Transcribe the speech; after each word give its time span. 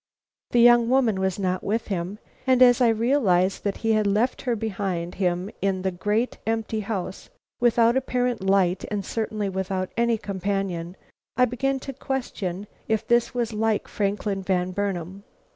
The 0.49 0.59
young 0.59 0.89
woman 0.89 1.19
was 1.19 1.37
not 1.37 1.63
with 1.63 1.89
him, 1.89 2.17
and 2.47 2.63
as 2.63 2.81
I 2.81 2.87
realized 2.89 3.63
that 3.63 3.77
he 3.85 3.91
had 3.91 4.07
left 4.07 4.41
her 4.41 4.55
behind 4.55 5.13
him 5.21 5.51
in 5.61 5.83
the 5.83 5.91
great, 5.91 6.39
empty 6.47 6.79
house, 6.79 7.29
without 7.59 7.95
apparent 7.95 8.41
light 8.43 8.83
and 8.89 9.05
certainly 9.05 9.47
without 9.47 9.91
any 9.95 10.17
companion, 10.17 10.97
I 11.37 11.45
began 11.45 11.79
to 11.81 11.93
question 11.93 12.65
if 12.87 13.07
this 13.07 13.35
was 13.35 13.53
like 13.53 13.87
Franklin 13.87 14.41
Van 14.41 14.71
Burnam. 14.71 15.23